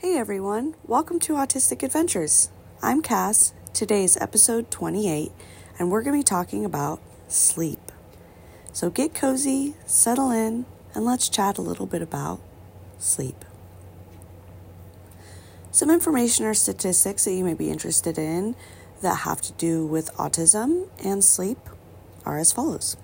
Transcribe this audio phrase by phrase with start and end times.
[0.00, 2.50] Hey everyone, welcome to Autistic Adventures.
[2.80, 3.52] I'm Cass.
[3.74, 5.32] Today's episode 28,
[5.76, 7.80] and we're going to be talking about sleep.
[8.72, 12.40] So get cozy, settle in, and let's chat a little bit about
[13.00, 13.44] sleep.
[15.72, 18.54] Some information or statistics that you may be interested in
[19.02, 21.58] that have to do with autism and sleep
[22.24, 22.96] are as follows.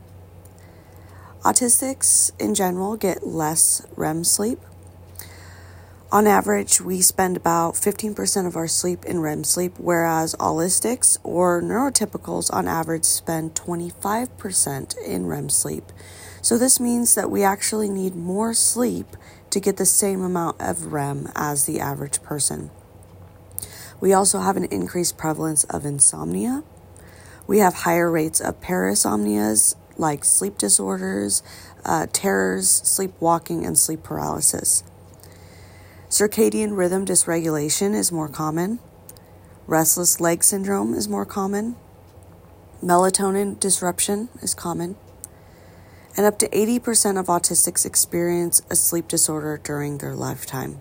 [1.42, 4.60] Autistics in general get less REM sleep.
[6.14, 11.60] On average, we spend about 15% of our sleep in REM sleep, whereas allistics or
[11.60, 15.90] neurotypicals on average spend 25% in REM sleep.
[16.40, 19.16] So, this means that we actually need more sleep
[19.50, 22.70] to get the same amount of REM as the average person.
[24.00, 26.62] We also have an increased prevalence of insomnia.
[27.48, 31.42] We have higher rates of parasomnias like sleep disorders,
[31.84, 34.84] uh, terrors, sleepwalking, and sleep paralysis.
[36.14, 38.78] Circadian rhythm dysregulation is more common.
[39.66, 41.74] Restless leg syndrome is more common.
[42.80, 44.94] Melatonin disruption is common.
[46.16, 50.78] And up to 80% of autistics experience a sleep disorder during their lifetime.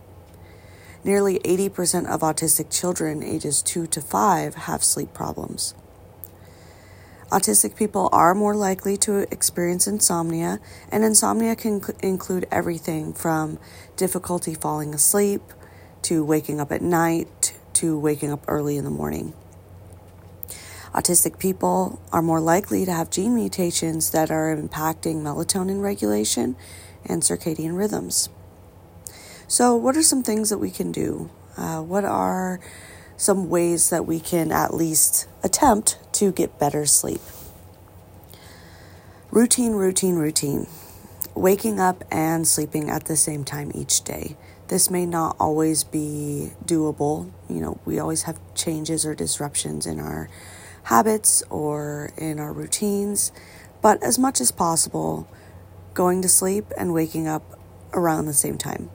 [1.04, 5.74] Nearly 80% of autistic children ages 2 to 5 have sleep problems.
[7.34, 10.60] Autistic people are more likely to experience insomnia,
[10.92, 13.58] and insomnia can cl- include everything from
[13.96, 15.42] difficulty falling asleep
[16.04, 19.34] to waking up at night to waking up early in the morning.
[20.94, 26.56] Autistic people are more likely to have gene mutations that are impacting melatonin regulation
[27.04, 28.30] and circadian rhythms.
[29.48, 31.32] So, what are some things that we can do?
[31.58, 32.60] Uh, what are
[33.18, 37.22] some ways that we can at least attempt to get better sleep.
[39.32, 40.68] Routine, routine, routine.
[41.36, 44.38] Waking up and sleeping at the same time each day.
[44.68, 47.32] This may not always be doable.
[47.50, 50.30] You know, we always have changes or disruptions in our
[50.84, 53.32] habits or in our routines,
[53.82, 55.28] but as much as possible,
[55.94, 57.60] going to sleep and waking up
[57.94, 58.90] around the same time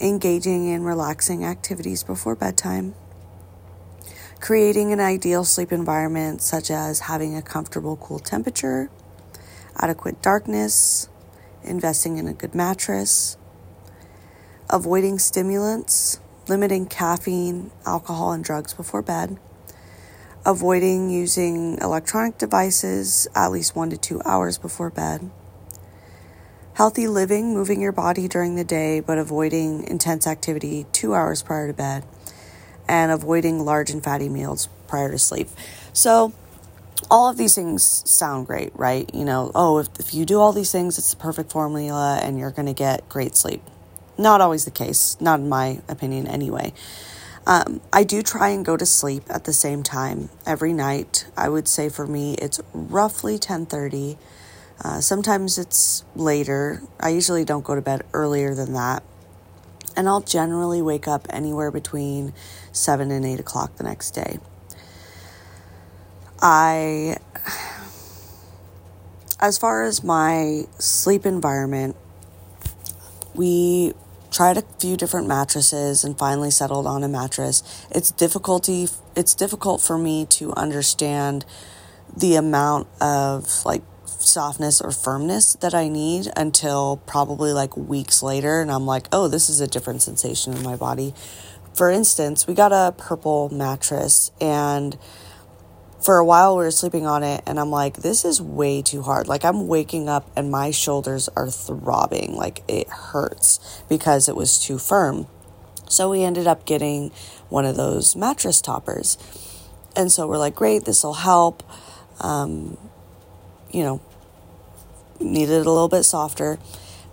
[0.00, 2.94] engaging in relaxing activities before bedtime,
[4.46, 8.88] creating an ideal sleep environment such as having a comfortable, cool temperature,
[9.76, 11.08] adequate darkness,
[11.64, 13.36] investing in a good mattress,
[14.70, 19.36] avoiding stimulants, limiting caffeine, alcohol, and drugs before bed,
[20.44, 25.28] avoiding using electronic devices at least one to two hours before bed
[26.76, 31.68] Healthy living, moving your body during the day, but avoiding intense activity two hours prior
[31.68, 32.04] to bed,
[32.88, 35.48] and avoiding large and fatty meals prior to sleep.
[35.92, 36.32] So,
[37.10, 39.08] all of these things sound great, right?
[39.14, 42.38] You know, oh, if, if you do all these things, it's the perfect formula and
[42.38, 43.62] you're going to get great sleep.
[44.18, 46.72] Not always the case, not in my opinion, anyway.
[47.46, 51.26] Um, I do try and go to sleep at the same time every night.
[51.36, 54.18] I would say for me, it's roughly 1030
[54.84, 56.82] uh, sometimes it's later.
[57.00, 59.02] I usually don't go to bed earlier than that.
[59.96, 62.34] And I'll generally wake up anywhere between
[62.72, 64.38] 7 and 8 o'clock the next day.
[66.40, 67.16] I,
[69.40, 71.96] as far as my sleep environment,
[73.34, 73.94] we
[74.30, 77.62] tried a few different mattresses and finally settled on a mattress.
[77.90, 81.44] It's difficulty it's difficult for me to understand
[82.14, 83.82] the amount of like
[84.20, 88.60] softness or firmness that I need until probably like weeks later.
[88.60, 91.14] And I'm like, oh, this is a different sensation in my body.
[91.74, 94.96] For instance, we got a purple mattress and
[96.00, 99.02] for a while we were sleeping on it and I'm like, this is way too
[99.02, 99.28] hard.
[99.28, 102.34] Like I'm waking up and my shoulders are throbbing.
[102.34, 105.26] Like it hurts because it was too firm.
[105.88, 107.10] So we ended up getting
[107.48, 109.18] one of those mattress toppers.
[109.96, 111.62] And so we're like, great, this will help.
[112.20, 112.76] Um,
[113.70, 114.00] you know,
[115.20, 116.58] needed a little bit softer.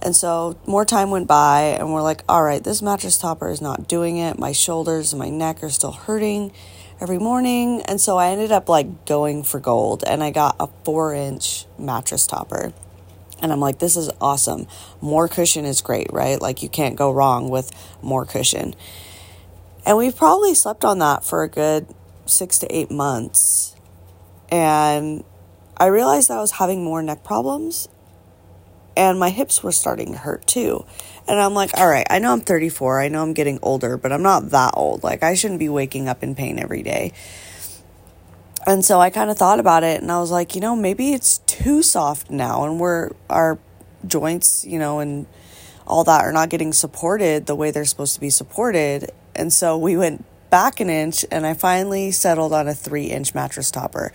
[0.02, 3.62] And so more time went by, and we're like, all right, this mattress topper is
[3.62, 4.38] not doing it.
[4.38, 6.52] My shoulders and my neck are still hurting
[7.00, 7.82] every morning.
[7.84, 11.66] And so I ended up like going for gold, and I got a four inch
[11.78, 12.74] mattress topper.
[13.42, 14.68] And I'm like, this is awesome.
[15.02, 16.42] More cushion is great, right?
[16.42, 18.74] Like, you can't go wrong with more cushion.
[19.86, 21.88] And we've probably slept on that for a good
[22.26, 23.76] six to eight months.
[24.50, 25.24] And
[25.78, 27.90] I realized that I was having more neck problems
[28.96, 30.86] and my hips were starting to hurt too.
[31.28, 34.12] And I'm like, all right, I know I'm 34, I know I'm getting older, but
[34.12, 35.04] I'm not that old.
[35.04, 37.14] Like, I shouldn't be waking up in pain every day.
[38.66, 41.14] And so I kind of thought about it and I was like, you know, maybe
[41.14, 43.60] it's too soft now and we're, our
[44.06, 45.26] joints, you know, and
[45.86, 49.12] all that are not getting supported the way they're supposed to be supported.
[49.36, 53.36] And so we went back an inch and I finally settled on a three inch
[53.36, 54.14] mattress topper.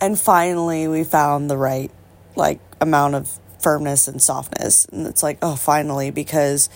[0.00, 1.90] And finally we found the right
[2.36, 4.86] like amount of firmness and softness.
[4.86, 6.68] And it's like, oh finally because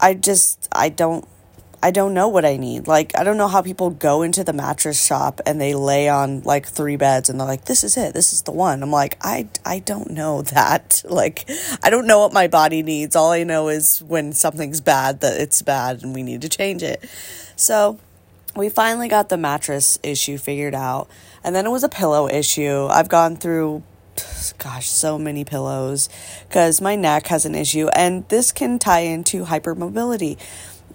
[0.00, 1.26] I just I don't
[1.80, 2.88] I don't know what I need.
[2.88, 6.40] Like, I don't know how people go into the mattress shop and they lay on
[6.42, 8.14] like three beds and they're like, this is it.
[8.14, 8.82] This is the one.
[8.82, 11.02] I'm like, I, I don't know that.
[11.04, 11.48] Like,
[11.82, 13.14] I don't know what my body needs.
[13.14, 16.82] All I know is when something's bad, that it's bad and we need to change
[16.82, 17.08] it.
[17.54, 17.98] So,
[18.56, 21.08] we finally got the mattress issue figured out.
[21.44, 22.88] And then it was a pillow issue.
[22.90, 23.84] I've gone through
[24.58, 26.08] gosh, so many pillows.
[26.48, 30.38] Because my neck has an issue, and this can tie into hypermobility.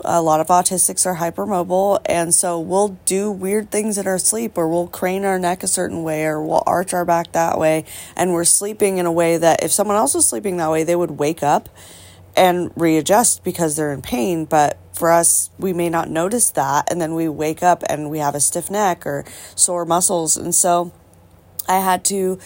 [0.05, 4.57] A lot of autistics are hypermobile and so we'll do weird things in our sleep
[4.57, 7.85] or we'll crane our neck a certain way or we'll arch our back that way
[8.17, 10.95] and we're sleeping in a way that if someone else was sleeping that way they
[10.95, 11.69] would wake up
[12.35, 14.45] and readjust because they're in pain.
[14.45, 18.17] But for us we may not notice that and then we wake up and we
[18.17, 19.23] have a stiff neck or
[19.55, 20.35] sore muscles.
[20.35, 20.91] And so
[21.69, 22.39] i had to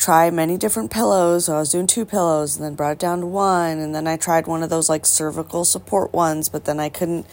[0.00, 1.44] try many different pillows.
[1.44, 3.78] So I was doing two pillows and then brought it down to one.
[3.78, 7.26] And then I tried one of those like cervical support ones, but then I couldn't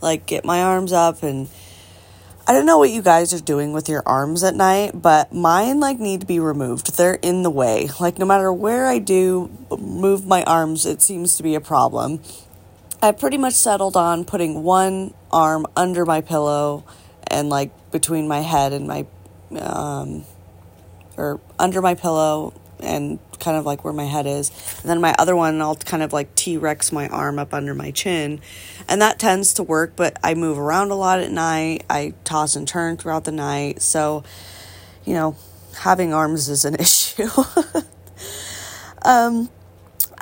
[0.00, 1.22] like get my arms up.
[1.22, 1.48] And
[2.46, 5.80] I don't know what you guys are doing with your arms at night, but mine
[5.80, 6.96] like need to be removed.
[6.96, 7.88] They're in the way.
[8.00, 12.20] Like no matter where I do move my arms, it seems to be a problem.
[13.02, 16.84] I pretty much settled on putting one arm under my pillow
[17.26, 19.06] and like between my head and my
[19.58, 20.24] um,
[21.16, 24.50] or under my pillow and kind of like where my head is.
[24.80, 27.74] And then my other one, I'll kind of like T Rex my arm up under
[27.74, 28.40] my chin.
[28.88, 31.84] And that tends to work, but I move around a lot at night.
[31.88, 33.82] I toss and turn throughout the night.
[33.82, 34.24] So,
[35.04, 35.36] you know,
[35.78, 37.28] having arms is an issue.
[39.02, 39.48] um,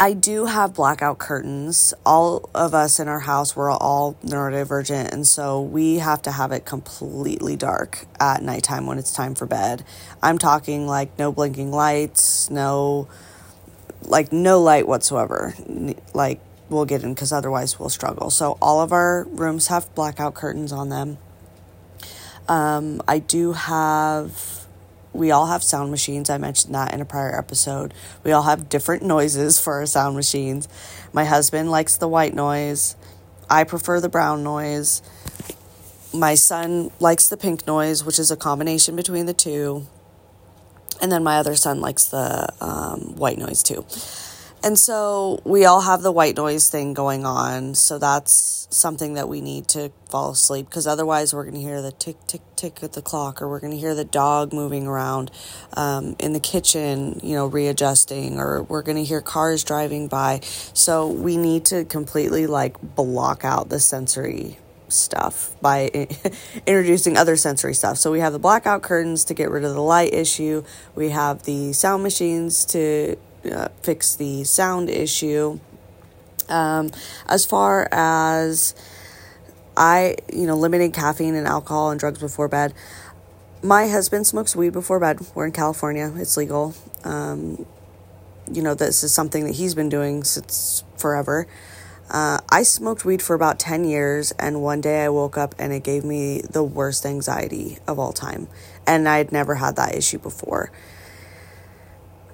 [0.02, 1.92] I do have blackout curtains.
[2.06, 6.52] All of us in our house, we're all neurodivergent, and so we have to have
[6.52, 9.84] it completely dark at nighttime when it's time for bed.
[10.22, 13.08] I'm talking like no blinking lights, no,
[14.00, 15.54] like no light whatsoever.
[16.14, 18.30] Like we'll get in because otherwise we'll struggle.
[18.30, 21.18] So all of our rooms have blackout curtains on them.
[22.48, 24.59] Um, I do have
[25.12, 26.30] we all have sound machines.
[26.30, 27.92] I mentioned that in a prior episode.
[28.22, 30.68] We all have different noises for our sound machines.
[31.12, 32.96] My husband likes the white noise.
[33.48, 35.02] I prefer the brown noise.
[36.12, 39.86] My son likes the pink noise, which is a combination between the two.
[41.02, 43.84] And then my other son likes the um, white noise too.
[44.62, 47.74] And so we all have the white noise thing going on.
[47.74, 51.80] So that's something that we need to fall asleep because otherwise we're going to hear
[51.80, 54.86] the tick, tick, tick of the clock or we're going to hear the dog moving
[54.86, 55.30] around
[55.74, 60.40] um, in the kitchen, you know, readjusting or we're going to hear cars driving by.
[60.42, 64.58] So we need to completely like block out the sensory
[64.88, 65.88] stuff by
[66.66, 67.96] introducing other sensory stuff.
[67.96, 70.64] So we have the blackout curtains to get rid of the light issue.
[70.94, 75.60] We have the sound machines to uh, fix the sound issue.
[76.48, 76.90] Um,
[77.28, 78.74] as far as
[79.76, 82.74] I, you know, limiting caffeine and alcohol and drugs before bed.
[83.62, 85.20] My husband smokes weed before bed.
[85.34, 86.74] We're in California, it's legal.
[87.04, 87.66] Um,
[88.52, 91.46] you know, this is something that he's been doing since forever.
[92.10, 95.72] Uh, I smoked weed for about 10 years, and one day I woke up and
[95.72, 98.48] it gave me the worst anxiety of all time.
[98.86, 100.72] And I'd never had that issue before.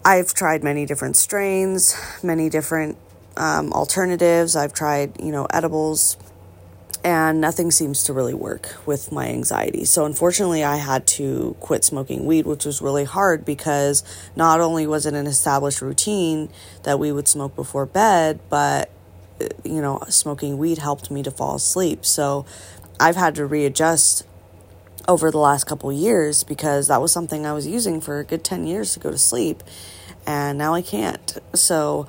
[0.06, 2.96] I've tried many different strains, many different
[3.36, 4.54] um, alternatives.
[4.54, 6.16] I've tried, you know, edibles,
[7.02, 9.84] and nothing seems to really work with my anxiety.
[9.84, 14.04] So, unfortunately, I had to quit smoking weed, which was really hard because
[14.36, 16.50] not only was it an established routine
[16.84, 18.92] that we would smoke before bed, but,
[19.40, 22.06] uh, you know, smoking weed helped me to fall asleep.
[22.06, 22.46] So,
[23.00, 24.24] I've had to readjust
[25.08, 28.44] over the last couple years because that was something I was using for a good
[28.44, 29.62] 10 years to go to sleep
[30.26, 31.38] and now I can't.
[31.54, 32.06] So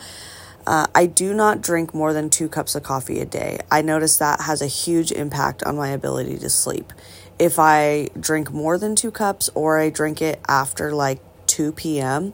[0.66, 3.60] uh, I do not drink more than two cups of coffee a day.
[3.72, 6.92] I notice that has a huge impact on my ability to sleep.
[7.40, 12.34] If I drink more than two cups or I drink it after like 2 p.m.,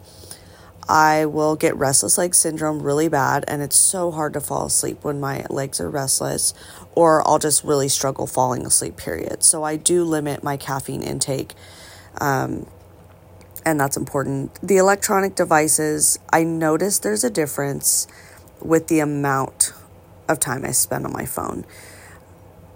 [0.88, 5.04] I will get restless leg syndrome really bad, and it's so hard to fall asleep
[5.04, 6.54] when my legs are restless,
[6.94, 9.44] or I'll just really struggle falling asleep, period.
[9.44, 11.54] So I do limit my caffeine intake.
[12.20, 12.68] Um,
[13.65, 14.60] and that's important.
[14.62, 18.08] The electronic devices, I notice there's a difference
[18.62, 19.74] with the amount
[20.29, 21.65] of time I spend on my phone.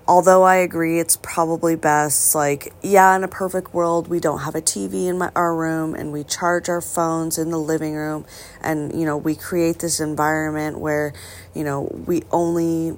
[0.07, 4.55] although I agree it's probably best, like, yeah, in a perfect world, we don't have
[4.55, 8.25] a TV in my, our room and we charge our phones in the living room.
[8.61, 11.13] And, you know, we create this environment where,
[11.53, 12.97] you know, we only,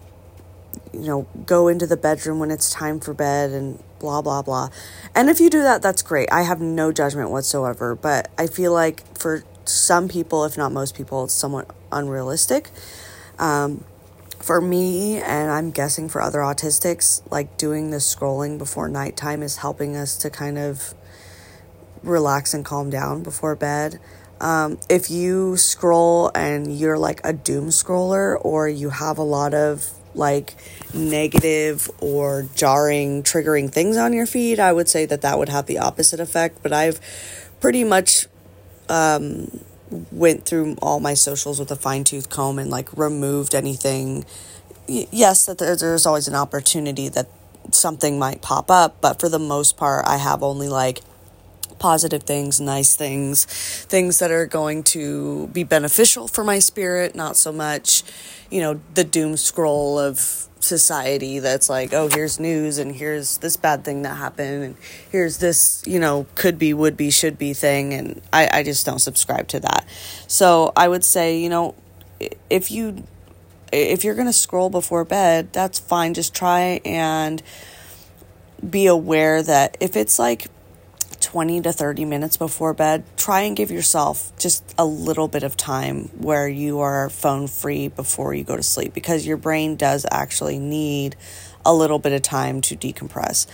[0.93, 4.69] you know, go into the bedroom when it's time for bed and blah, blah, blah.
[5.15, 6.29] And if you do that, that's great.
[6.31, 7.95] I have no judgment whatsoever.
[7.95, 12.69] But I feel like for some people, if not most people, it's somewhat unrealistic.
[13.37, 13.83] Um,
[14.39, 19.57] for me, and I'm guessing for other autistics, like doing the scrolling before nighttime is
[19.57, 20.93] helping us to kind of
[22.03, 23.99] relax and calm down before bed.
[24.41, 29.53] Um, if you scroll and you're like a doom scroller or you have a lot
[29.53, 30.55] of like
[30.93, 35.65] negative or jarring, triggering things on your feed, I would say that that would have
[35.65, 36.61] the opposite effect.
[36.63, 36.99] But I've
[37.59, 38.27] pretty much
[38.89, 39.61] um,
[40.11, 44.25] went through all my socials with a fine tooth comb and like removed anything.
[44.87, 47.27] yes, that there's always an opportunity that
[47.71, 51.01] something might pop up, but for the most part, I have only like
[51.79, 57.37] positive things, nice things, things that are going to be beneficial for my spirit, not
[57.37, 58.03] so much,
[58.49, 63.55] you know, the doom scroll of society that's like, oh, here's news and here's this
[63.55, 64.75] bad thing that happened and
[65.11, 67.93] here's this, you know, could be, would be, should be thing.
[67.93, 69.85] And I, I just don't subscribe to that.
[70.27, 71.75] So I would say, you know,
[72.49, 73.03] if you
[73.71, 76.13] if you're going to scroll before bed, that's fine.
[76.13, 77.41] Just try and
[78.67, 80.47] be aware that if it's like
[81.29, 85.55] 20 to 30 minutes before bed, try and give yourself just a little bit of
[85.55, 90.07] time where you are phone free before you go to sleep because your brain does
[90.09, 91.15] actually need
[91.63, 93.45] a little bit of time to decompress.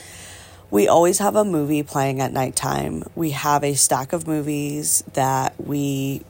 [0.72, 3.04] We always have a movie playing at nighttime.
[3.14, 6.22] We have a stack of movies that we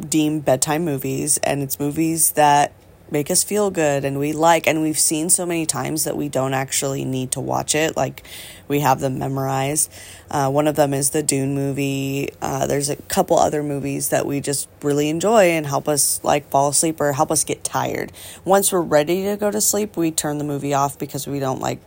[0.00, 2.72] deem bedtime movies, and it's movies that
[3.14, 6.28] make us feel good and we like and we've seen so many times that we
[6.28, 7.96] don't actually need to watch it.
[7.96, 8.24] Like
[8.66, 9.88] we have them memorized.
[10.28, 12.30] Uh, one of them is the dune movie.
[12.42, 16.50] Uh, there's a couple other movies that we just really enjoy and help us like
[16.50, 18.10] fall asleep or help us get tired.
[18.44, 21.60] Once we're ready to go to sleep we turn the movie off because we don't
[21.60, 21.78] like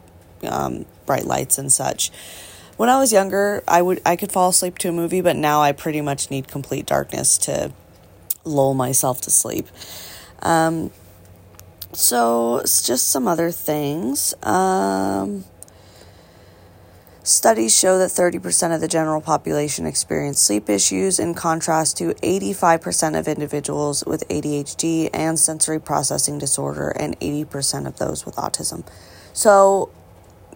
[0.44, 2.10] um, bright lights and such.
[2.78, 5.64] When i was younger i would i could fall asleep to a movie but now
[5.64, 7.74] i pretty much need complete darkness to
[8.48, 9.68] lull myself to sleep.
[10.42, 10.92] Um,
[11.94, 14.34] so, it's just some other things.
[14.44, 15.46] Um,
[17.24, 23.18] studies show that 30% of the general population experience sleep issues, in contrast to 85%
[23.18, 28.86] of individuals with ADHD and sensory processing disorder, and 80% of those with autism.
[29.34, 29.90] So,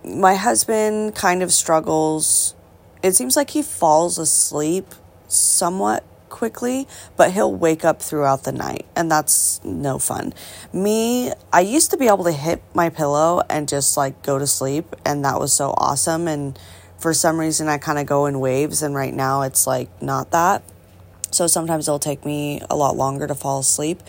[0.03, 2.55] my husband kind of struggles.
[3.03, 4.93] It seems like he falls asleep
[5.27, 10.33] somewhat quickly, but he'll wake up throughout the night, and that's no fun.
[10.73, 14.47] Me, I used to be able to hit my pillow and just like go to
[14.47, 16.27] sleep, and that was so awesome.
[16.27, 16.57] And
[16.97, 20.31] for some reason, I kind of go in waves, and right now it's like not
[20.31, 20.63] that.
[21.29, 24.01] So sometimes it'll take me a lot longer to fall asleep.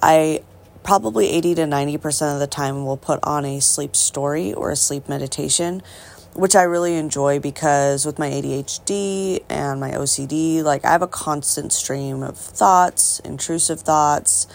[0.00, 0.42] I
[0.82, 4.76] probably 80 to 90% of the time will put on a sleep story or a
[4.76, 5.82] sleep meditation
[6.36, 11.06] which I really enjoy because with my ADHD and my OCD, like I have a
[11.06, 14.46] constant stream of thoughts, intrusive thoughts.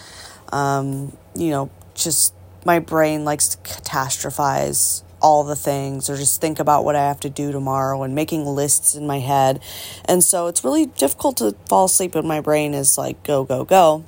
[0.54, 2.36] Um, you know, just
[2.66, 7.20] my brain likes to catastrophize all the things or just think about what I have
[7.22, 9.60] to do tomorrow and making lists in my head.
[10.06, 13.66] And so it's really difficult to fall asleep when my brain is like go, go,
[13.66, 14.06] go.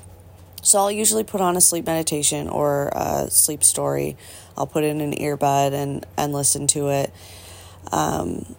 [0.61, 4.15] So I'll usually put on a sleep meditation or a sleep story.
[4.55, 7.11] I'll put in an earbud and, and listen to it
[7.91, 8.55] um,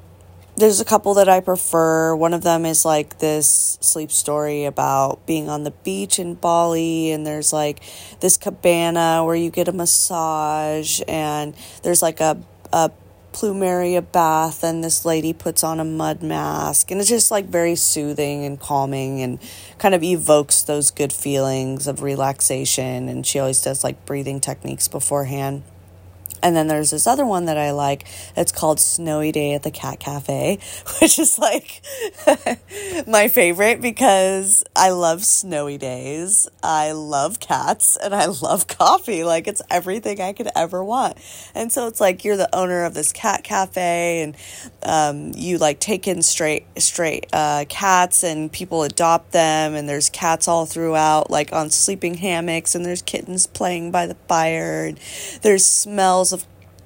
[0.57, 2.15] there's a couple that I prefer.
[2.15, 7.11] One of them is like this sleep story about being on the beach in Bali,
[7.11, 7.83] and there's like
[8.21, 12.41] this cabana where you get a massage, and there's like a,
[12.73, 12.91] a
[13.33, 17.75] plumeria bath, and this lady puts on a mud mask, and it's just like very
[17.75, 19.41] soothing and calming and
[19.79, 23.09] kind of evokes those good feelings of relaxation.
[23.09, 25.65] And she always does like breathing techniques beforehand.
[26.45, 28.07] And then there's this other one that I like.
[28.37, 30.59] It's called Snowy Day at the Cat Cafe,
[31.01, 31.83] which is like
[33.07, 36.47] my favorite because I love snowy days.
[36.63, 39.25] I love cats and I love coffee.
[39.25, 41.17] Like it's everything I could ever want.
[41.55, 44.37] And so it's like you're the owner of this cat cafe and
[44.83, 50.11] um, you like take in straight straight uh, cats and people adopt them and there's
[50.11, 55.01] cats all throughout like on sleeping hammocks and there's kittens playing by the fire and
[55.41, 56.34] there's smells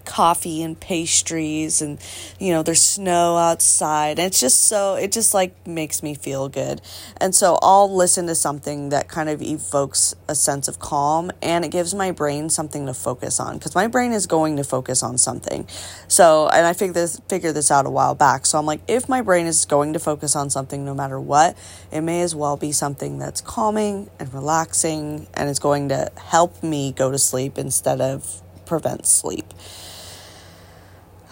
[0.09, 1.99] coffee and pastries and
[2.41, 4.19] you know there's snow outside.
[4.19, 6.81] And it's just so it just like makes me feel good.
[7.21, 11.65] And so i'll listen to something that kind of evokes a sense of calm and
[11.65, 15.03] it gives my brain something to focus on because my brain is going to focus
[15.03, 15.69] on something.
[16.09, 18.47] So and i figured this figured this out a while back.
[18.47, 21.57] So i'm like if my brain is going to focus on something no matter what
[21.93, 26.63] it may as well be something that's calming and relaxing and it's going to help
[26.63, 29.53] me go to sleep instead of prevent sleep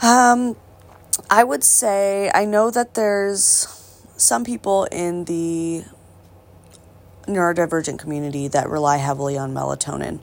[0.03, 0.57] um,
[1.31, 3.69] I would say I know that there's
[4.17, 5.85] some people in the
[7.27, 10.21] neurodivergent community that rely heavily on melatonin.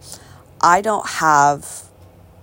[0.62, 1.84] I don't have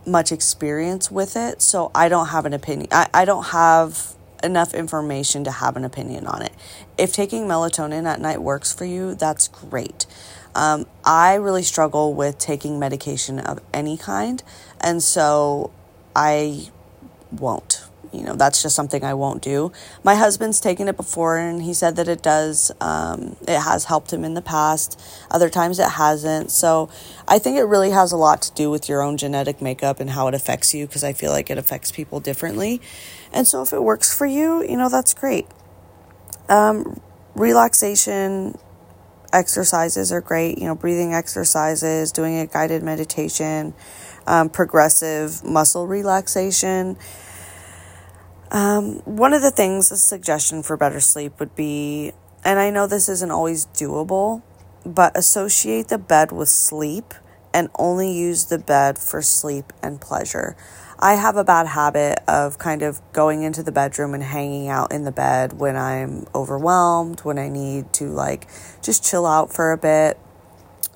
[0.06, 2.88] much experience with it, so I don't have an opinion.
[2.92, 6.52] I, I don't have enough information to have an opinion on it.
[6.98, 10.06] If taking melatonin at night works for you, that's great.
[10.54, 14.42] Um, I really struggle with taking medication of any kind,
[14.80, 15.70] and so
[16.16, 16.70] I
[17.32, 17.84] won't.
[18.12, 19.70] You know, that's just something I won't do.
[20.02, 24.12] My husband's taken it before and he said that it does, um, it has helped
[24.12, 25.00] him in the past.
[25.30, 26.50] Other times it hasn't.
[26.50, 26.88] So
[27.28, 30.10] I think it really has a lot to do with your own genetic makeup and
[30.10, 32.80] how it affects you because I feel like it affects people differently.
[33.32, 35.46] And so if it works for you, you know, that's great.
[36.48, 37.00] Um,
[37.36, 38.58] relaxation
[39.32, 43.74] exercises are great, you know, breathing exercises, doing a guided meditation
[44.26, 46.96] um, progressive muscle relaxation.
[48.50, 52.12] Um, one of the things, a suggestion for better sleep would be,
[52.44, 54.42] and I know this isn't always doable,
[54.84, 57.14] but associate the bed with sleep
[57.52, 60.56] and only use the bed for sleep and pleasure.
[60.98, 64.92] I have a bad habit of kind of going into the bedroom and hanging out
[64.92, 68.46] in the bed when I'm overwhelmed, when I need to like
[68.82, 70.18] just chill out for a bit.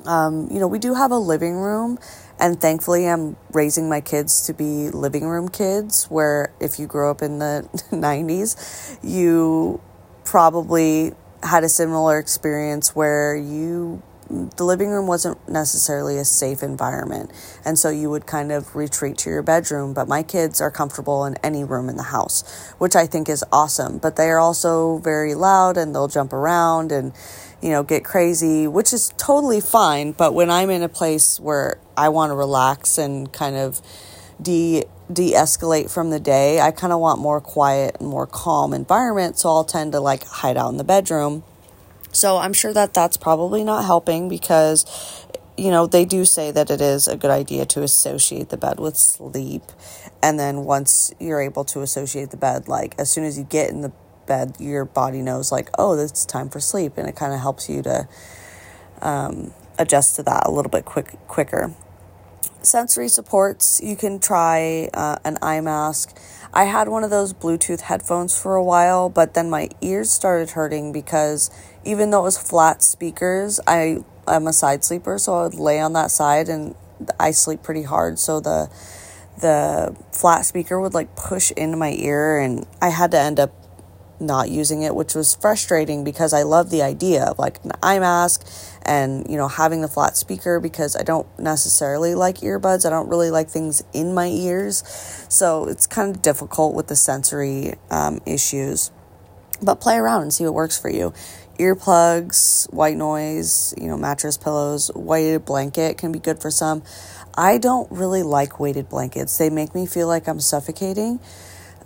[0.04, 1.98] Um, you know, we do have a living room
[2.44, 7.10] and thankfully, I'm raising my kids to be living room kids, where if you grew
[7.10, 9.80] up in the 90s, you
[10.24, 17.30] probably had a similar experience where you the living room wasn't necessarily a safe environment.
[17.64, 21.26] And so you would kind of retreat to your bedroom but my kids are comfortable
[21.26, 23.98] in any room in the house which i think is awesome.
[23.98, 27.12] But they are also very loud and they'll jump around and
[27.64, 30.12] you know, get crazy, which is totally fine.
[30.12, 33.80] But when I'm in a place where I want to relax and kind of
[34.40, 38.74] de de escalate from the day, I kind of want more quiet and more calm
[38.74, 39.38] environment.
[39.38, 41.42] So I'll tend to like hide out in the bedroom.
[42.12, 44.84] So I'm sure that that's probably not helping because,
[45.56, 48.78] you know, they do say that it is a good idea to associate the bed
[48.78, 49.62] with sleep.
[50.22, 53.70] And then once you're able to associate the bed, like as soon as you get
[53.70, 53.92] in the
[54.26, 57.68] bed, your body knows like, oh, it's time for sleep, and it kind of helps
[57.68, 58.08] you to
[59.02, 61.74] um, adjust to that a little bit quick quicker.
[62.62, 66.16] Sensory supports, you can try uh, an eye mask.
[66.54, 70.50] I had one of those Bluetooth headphones for a while, but then my ears started
[70.50, 71.50] hurting because
[71.84, 75.80] even though it was flat speakers, I am a side sleeper, so I would lay
[75.80, 76.74] on that side and
[77.20, 78.70] I sleep pretty hard, so the
[79.36, 83.52] the flat speaker would like push into my ear and I had to end up
[84.20, 87.98] not using it, which was frustrating because I love the idea of like an eye
[87.98, 88.46] mask
[88.82, 92.86] and, you know, having the flat speaker because I don't necessarily like earbuds.
[92.86, 94.82] I don't really like things in my ears.
[95.28, 98.90] So it's kind of difficult with the sensory um, issues.
[99.62, 101.12] But play around and see what works for you.
[101.58, 106.82] Earplugs, white noise, you know, mattress pillows, weighted blanket can be good for some.
[107.36, 109.38] I don't really like weighted blankets.
[109.38, 111.20] They make me feel like I'm suffocating.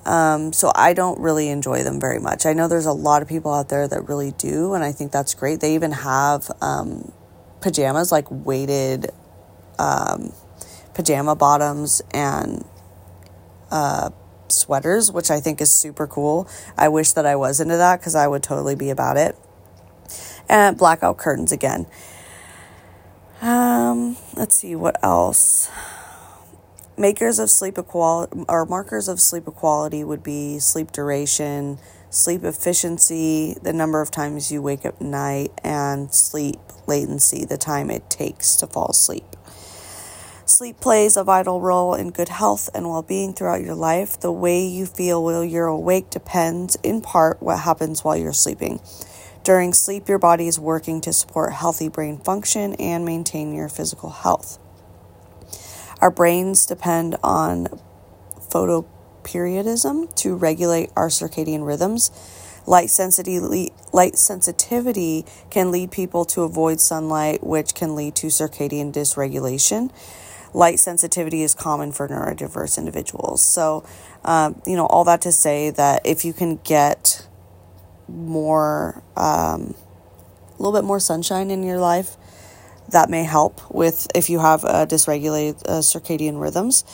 [0.09, 2.47] Um, so I don't really enjoy them very much.
[2.47, 5.13] I know there's a lot of people out there that really do, and I think
[5.13, 5.61] that's great.
[5.61, 7.13] They even have um,
[7.61, 9.11] pajamas, like weighted
[9.79, 10.33] um,
[10.95, 12.65] pajama bottoms and
[13.71, 14.09] uh,
[14.49, 16.49] sweaters, which I think is super cool.
[16.75, 19.37] I wish that I was into that because I would totally be about it.
[20.49, 21.87] And blackout curtains again.
[23.43, 25.71] Um, let's see what else.
[26.99, 31.79] Makers of sleep equality or markers of sleep equality would be sleep duration,
[32.11, 36.59] sleep efficiency, the number of times you wake up at night, and sleep
[36.89, 39.37] latency, the time it takes to fall asleep.
[40.45, 44.19] Sleep plays a vital role in good health and well being throughout your life.
[44.19, 48.81] The way you feel while you're awake depends, in part, what happens while you're sleeping.
[49.45, 54.11] During sleep, your body is working to support healthy brain function and maintain your physical
[54.11, 54.59] health.
[56.01, 57.69] Our brains depend on
[58.39, 62.11] photoperiodism to regulate our circadian rhythms.
[62.67, 68.93] Light sensitivity, light sensitivity can lead people to avoid sunlight, which can lead to circadian
[68.93, 69.91] dysregulation.
[70.55, 73.43] light sensitivity is common for neurodiverse individuals.
[73.43, 73.85] So,
[74.25, 77.27] um, you know, all that to say that if you can get
[78.09, 79.75] more, um,
[80.59, 82.17] a little bit more sunshine in your life,
[82.91, 86.85] that may help with if you have uh, dysregulated uh, circadian rhythms,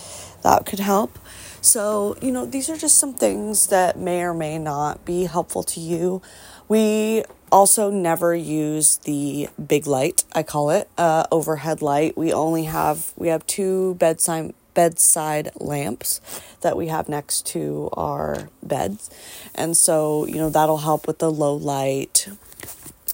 [0.42, 1.18] that could help.
[1.60, 5.62] So, you know, these are just some things that may or may not be helpful
[5.62, 6.20] to you.
[6.68, 12.16] We also never use the big light, I call it, uh, overhead light.
[12.18, 16.20] We only have we have two bedside bedside lamps
[16.60, 19.08] that we have next to our beds.
[19.54, 22.28] And so, you know, that'll help with the low light.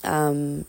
[0.03, 0.65] Um,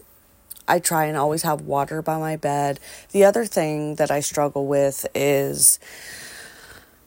[0.71, 2.79] I try and always have water by my bed.
[3.11, 5.79] The other thing that I struggle with is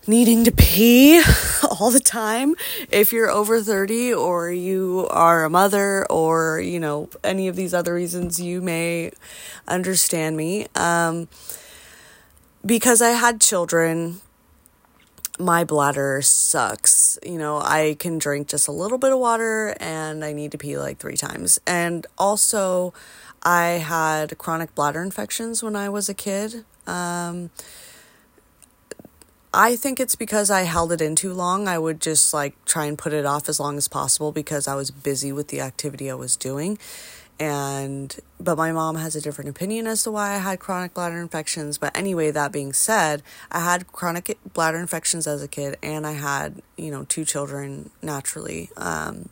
[0.07, 1.22] needing to pee
[1.81, 2.57] all the time.
[2.90, 7.72] If you're over 30 or you are a mother or you know any of these
[7.72, 9.12] other reasons you may
[9.66, 10.66] understand me.
[10.74, 11.29] Um,
[12.66, 14.20] because i had children
[15.38, 17.18] my bladder sucks.
[17.24, 20.59] You know i can drink just a little bit of water and i need to
[20.59, 21.59] pee like three times.
[21.66, 22.92] And also
[23.44, 27.50] i had chronic bladder infections when i was a kid um,
[29.54, 31.68] I think it's because I held it in too long.
[31.68, 34.74] I would just like try and put it off as long as possible because I
[34.74, 36.76] was busy with the activity I was doing.
[37.38, 41.20] And, but my mom has a different opinion as to why I had chronic bladder
[41.20, 41.78] infections.
[41.78, 46.12] But anyway, that being said, I had chronic bladder infections as a kid and I
[46.12, 49.28] had, you know, two children naturally um,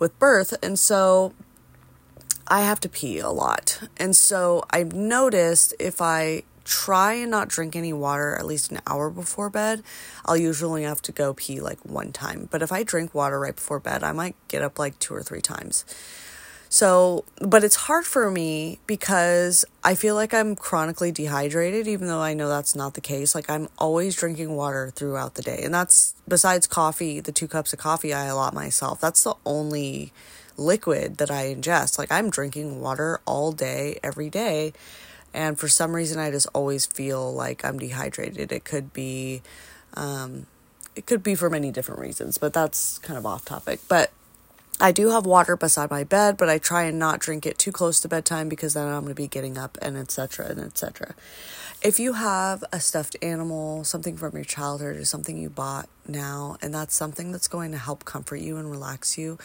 [0.00, 0.52] with birth.
[0.64, 1.32] And so
[2.48, 3.80] I have to pee a lot.
[3.96, 8.78] And so I've noticed if I try and not drink any water at least an
[8.86, 9.82] hour before bed.
[10.26, 12.46] I'll usually have to go pee like one time.
[12.50, 15.22] But if I drink water right before bed, I might get up like two or
[15.22, 15.86] three times.
[16.68, 22.20] So, but it's hard for me because I feel like I'm chronically dehydrated, even though
[22.20, 23.34] I know that's not the case.
[23.34, 25.62] Like, I'm always drinking water throughout the day.
[25.64, 29.00] And that's besides coffee, the two cups of coffee I allot myself.
[29.00, 30.12] That's the only
[30.58, 31.98] liquid that I ingest.
[31.98, 34.72] Like, I'm drinking water all day, every day.
[35.32, 38.50] And for some reason, I just always feel like I'm dehydrated.
[38.50, 39.42] It could be,
[39.94, 40.46] um,
[40.96, 43.80] it could be for many different reasons, but that's kind of off topic.
[43.88, 44.10] But
[44.80, 47.72] I do have water beside my bed, but I try and not drink it too
[47.72, 50.46] close to bedtime because then I'm going to be getting up and etc.
[50.46, 51.14] and etc.
[51.82, 56.56] If you have a stuffed animal, something from your childhood or something you bought now,
[56.62, 59.38] and that's something that's going to help comfort you and relax you,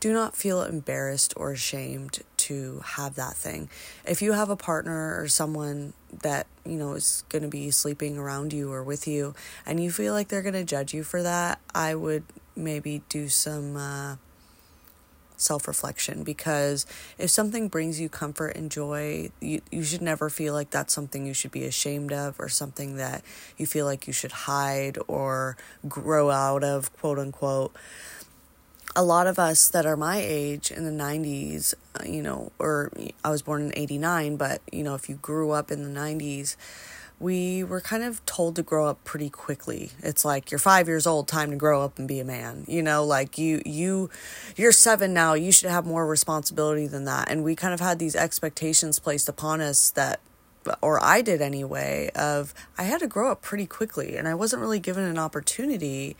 [0.00, 3.68] do not feel embarrassed or ashamed to have that thing.
[4.06, 8.18] If you have a partner or someone that, you know, is going to be sleeping
[8.18, 11.22] around you or with you and you feel like they're going to judge you for
[11.22, 14.16] that, I would maybe do some uh,
[15.36, 16.86] self reflection because
[17.18, 21.26] if something brings you comfort and joy, you, you should never feel like that's something
[21.26, 23.22] you should be ashamed of or something that
[23.56, 25.56] you feel like you should hide or
[25.88, 27.74] grow out of, quote unquote
[28.96, 32.90] a lot of us that are my age in the 90s, uh, you know, or
[33.22, 36.56] I was born in 89, but, you know, if you grew up in the 90s,
[37.20, 39.90] we were kind of told to grow up pretty quickly.
[40.02, 42.64] It's like you're 5 years old, time to grow up and be a man.
[42.66, 44.10] You know, like you you
[44.54, 47.30] you're 7 now, you should have more responsibility than that.
[47.30, 50.20] And we kind of had these expectations placed upon us that
[50.82, 54.60] or I did anyway of I had to grow up pretty quickly and I wasn't
[54.60, 56.16] really given an opportunity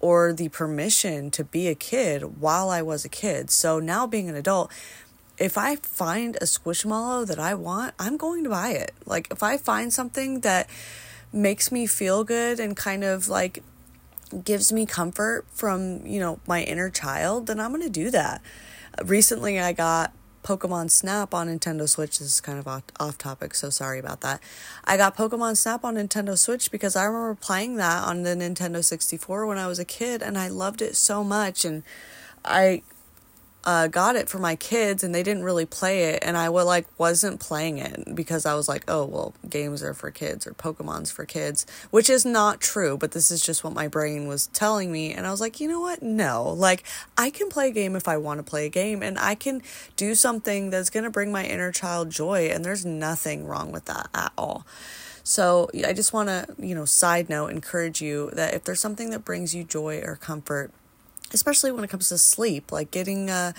[0.00, 3.50] or the permission to be a kid while I was a kid.
[3.50, 4.70] So now being an adult,
[5.38, 8.92] if I find a squishmallow that I want, I'm going to buy it.
[9.04, 10.68] Like if I find something that
[11.32, 13.62] makes me feel good and kind of like
[14.44, 18.40] gives me comfort from, you know, my inner child, then I'm going to do that.
[19.04, 20.12] Recently I got
[20.46, 22.20] Pokemon Snap on Nintendo Switch.
[22.20, 24.40] This is kind of off, off topic, so sorry about that.
[24.84, 28.84] I got Pokemon Snap on Nintendo Switch because I remember playing that on the Nintendo
[28.84, 31.82] 64 when I was a kid and I loved it so much and
[32.44, 32.82] I
[33.66, 36.62] uh, got it for my kids and they didn't really play it and I would
[36.62, 40.52] like wasn't playing it because I was like, oh well, games are for kids or
[40.52, 44.46] Pokemon's for kids, which is not true, but this is just what my brain was
[44.48, 46.00] telling me and I was like, you know what?
[46.00, 46.44] No.
[46.44, 46.84] Like
[47.18, 49.62] I can play a game if I want to play a game and I can
[49.96, 53.86] do something that's going to bring my inner child joy and there's nothing wrong with
[53.86, 54.64] that at all.
[55.24, 59.10] So I just want to, you know, side note encourage you that if there's something
[59.10, 60.70] that brings you joy or comfort,
[61.32, 63.54] especially when it comes to sleep, like getting a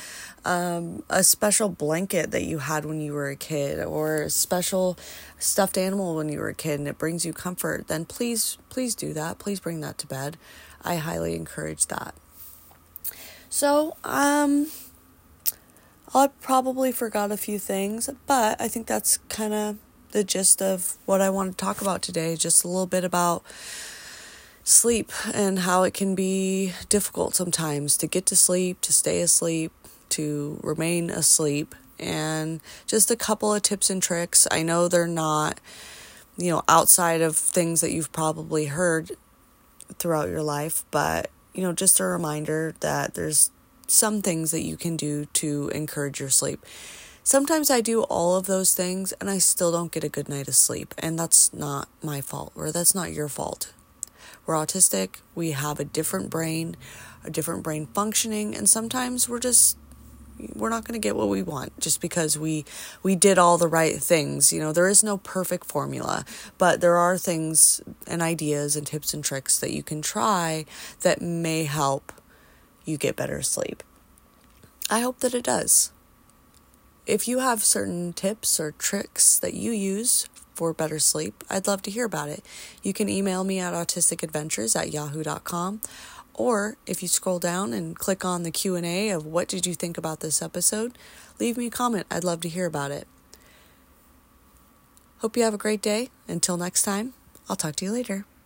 [0.45, 4.97] um, a special blanket that you had when you were a kid, or a special
[5.39, 7.87] stuffed animal when you were a kid, and it brings you comfort.
[7.87, 9.39] Then please, please do that.
[9.39, 10.37] Please bring that to bed.
[10.83, 12.15] I highly encourage that.
[13.49, 14.67] So, um,
[16.13, 19.77] I probably forgot a few things, but I think that's kind of
[20.11, 22.35] the gist of what I want to talk about today.
[22.35, 23.43] Just a little bit about
[24.67, 29.71] sleep and how it can be difficult sometimes to get to sleep, to stay asleep,
[30.09, 34.45] to remain asleep, and just a couple of tips and tricks.
[34.51, 35.61] I know they're not,
[36.37, 39.11] you know, outside of things that you've probably heard
[39.99, 43.51] throughout your life, but, you know, just a reminder that there's
[43.87, 46.65] some things that you can do to encourage your sleep.
[47.23, 50.49] Sometimes I do all of those things and I still don't get a good night
[50.49, 53.71] of sleep, and that's not my fault or that's not your fault.
[54.45, 56.75] We're autistic, we have a different brain,
[57.23, 59.77] a different brain functioning, and sometimes we're just
[60.53, 62.63] we're not going to get what we want just because we
[63.01, 64.53] we did all the right things.
[64.53, 66.25] You know there is no perfect formula
[66.57, 70.65] but there are things and ideas and tips and tricks that you can try
[71.01, 72.11] that may help
[72.85, 73.83] you get better sleep.
[74.89, 75.91] I hope that it does.
[77.05, 81.81] If you have certain tips or tricks that you use for better sleep i'd love
[81.83, 82.43] to hear about it
[82.81, 85.79] you can email me at autisticadventures at yahoo.com
[86.37, 89.97] or if you scroll down and click on the Q&A of what did you think
[89.97, 90.95] about this episode,
[91.39, 92.05] leave me a comment.
[92.11, 93.07] I'd love to hear about it.
[95.17, 96.09] Hope you have a great day.
[96.27, 97.13] Until next time,
[97.49, 98.36] I'll talk to you later.